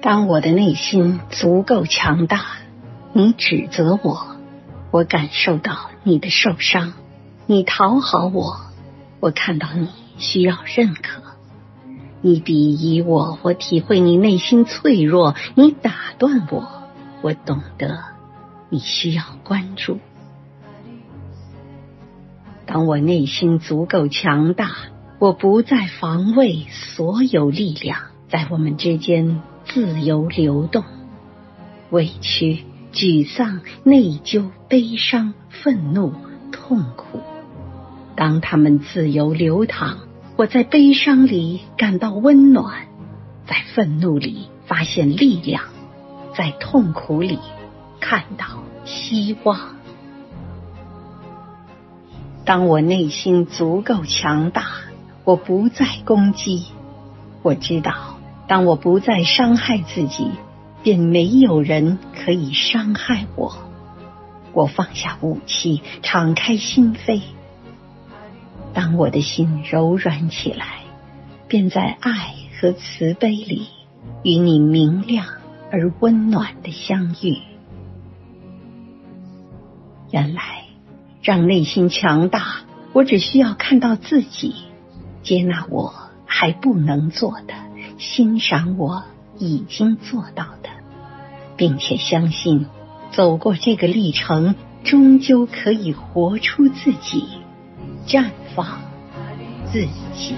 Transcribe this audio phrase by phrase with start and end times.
[0.00, 2.44] 当我的内心足够强大，
[3.12, 4.36] 你指责我，
[4.92, 6.92] 我感受到你的受伤；
[7.46, 8.60] 你讨好我，
[9.18, 9.88] 我看到你
[10.18, 11.20] 需要认可；
[12.20, 16.68] 你鄙夷我，我体会你内心脆弱；你打断我，
[17.20, 17.98] 我懂得
[18.70, 19.98] 你需要关注。
[22.66, 24.70] 当我内心足够强大，
[25.18, 29.42] 我不再防卫，所有力量在我们之间。
[29.68, 30.82] 自由流动，
[31.90, 36.14] 委屈、沮丧、内疚、悲伤、愤怒、
[36.50, 37.20] 痛苦。
[38.16, 39.98] 当他们自由流淌，
[40.36, 42.86] 我在悲伤里感到温暖，
[43.46, 45.64] 在愤怒里发现力量，
[46.34, 47.38] 在痛苦里
[48.00, 48.46] 看到
[48.86, 49.76] 希望。
[52.46, 54.64] 当我内心足够强大，
[55.24, 56.64] 我不再攻击。
[57.42, 58.17] 我知道。
[58.48, 60.30] 当我不再伤害自己，
[60.82, 63.56] 便没有人可以伤害我。
[64.54, 67.20] 我放下武器，敞开心扉。
[68.72, 70.80] 当我的心柔软起来，
[71.46, 73.68] 便在爱和慈悲里
[74.22, 75.26] 与你明亮
[75.70, 77.38] 而温暖的相遇。
[80.10, 80.64] 原来，
[81.22, 82.60] 让内心强大，
[82.94, 84.54] 我只需要看到自己，
[85.22, 85.92] 接纳我
[86.24, 87.54] 还不能做的。
[87.98, 89.02] 欣赏我
[89.38, 90.70] 已经做到的，
[91.56, 92.66] 并且相信
[93.10, 97.24] 走过这个历程，终究可以活出自己，
[98.06, 98.80] 绽放
[99.72, 99.80] 自
[100.14, 100.34] 己。